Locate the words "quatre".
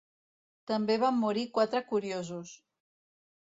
1.59-1.83